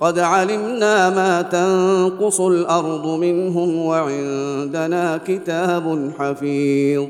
[0.00, 7.04] قد علمنا ما تنقص الأرض منهم وعندنا كتاب حفيظ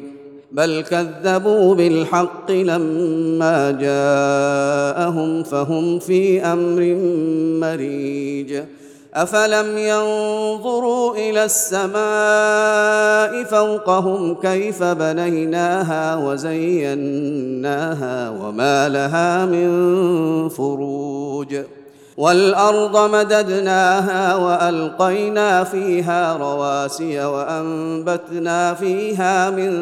[0.52, 6.94] بل كذبوا بالحق لما جاءهم فهم في أمر
[7.60, 8.62] مريج
[9.14, 11.94] افلم ينظروا إلى السماء
[13.44, 17.50] فوقهم كيف بنيناها وزيناها
[18.30, 19.68] وما لها من
[20.48, 21.56] فروج
[22.20, 29.72] والأرض مددناها وألقينا فيها رواسي وأنبتنا فيها من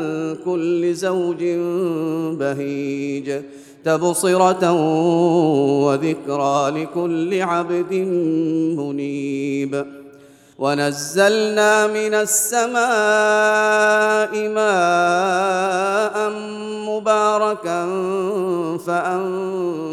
[0.44, 1.44] كل زوج
[2.38, 3.42] بهيج
[3.84, 4.72] تبصرة
[5.82, 7.92] وذكرى لكل عبد
[8.78, 9.86] منيب.
[10.58, 12.78] ونزلنا من السماء
[14.48, 16.30] ماء
[16.88, 17.86] مباركا
[18.86, 19.57] فأنبتنا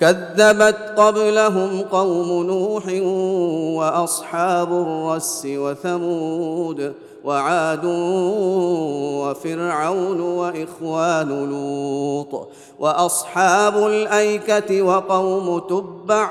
[0.00, 2.84] كذبت قبلهم قوم نوح
[3.78, 7.84] وأصحاب الرس وثمود وعاد
[9.24, 16.30] وفرعون وإخوان لوط وأصحاب الأيكة وقوم تبع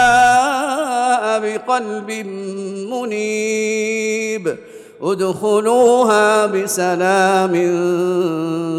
[1.57, 2.11] بقلب
[2.91, 4.57] منيب.
[5.01, 7.55] ادخلوها بسلام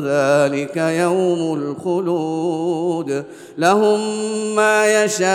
[0.06, 3.24] ذلك يوم الخلود.
[3.58, 4.00] لهم
[4.56, 5.32] ما يشاءون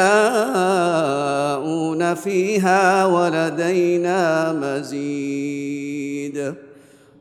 [2.13, 6.53] فيها ولدينا مزيد.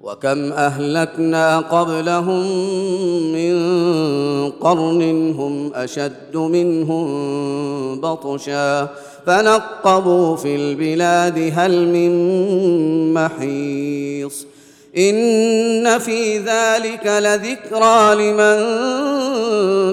[0.02, 2.46] وكم أهلكنا قبلهم
[3.32, 3.56] من
[4.50, 7.06] قرن هم أشد منهم
[8.00, 8.88] بطشا.
[9.26, 12.12] فنقبوا في البلاد هل من
[13.14, 14.46] محيص.
[14.98, 18.56] إن في ذلك لذكرى لمن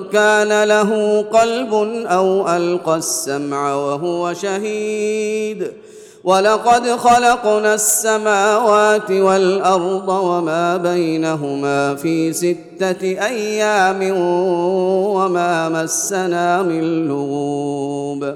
[0.09, 1.73] كان له قلب
[2.07, 5.71] أو ألقى السمع وهو شهيد.
[6.23, 14.17] ولقد خلقنا السماوات والأرض وما بينهما في ستة أيام
[15.15, 18.35] وما مسنا من لغوب.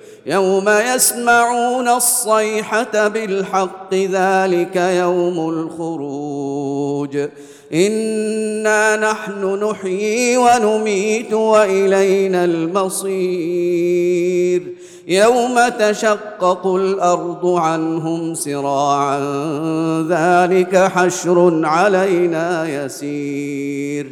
[0.31, 7.17] يوم يسمعون الصيحة بالحق ذلك يوم الخروج.
[7.73, 13.11] إنا نحن نحيي ونميت وإلينا المصير.
[15.07, 19.19] يوم تشقق الأرض عنهم سراعا
[20.09, 24.11] ذلك حشر علينا يسير.